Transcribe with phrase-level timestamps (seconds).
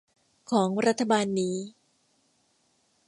[0.51, 1.55] ของรัฐบาลนี้